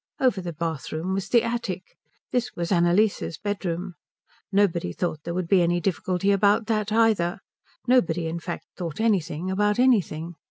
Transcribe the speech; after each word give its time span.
Over 0.19 0.41
the 0.41 0.51
bathroom 0.51 1.13
was 1.13 1.29
the 1.29 1.43
attic. 1.43 1.95
This 2.31 2.55
was 2.55 2.71
Annalise's 2.71 3.37
bedroom. 3.37 3.93
Nobody 4.51 4.93
thought 4.93 5.19
there 5.25 5.33
would 5.35 5.47
be 5.47 5.61
any 5.61 5.79
difficulty 5.79 6.31
about 6.31 6.65
that 6.65 6.91
either; 6.91 7.37
nobody, 7.87 8.25
in 8.25 8.39
fact, 8.39 8.65
thought 8.75 8.99
anything 8.99 9.51
about 9.51 9.77
anything. 9.77 10.37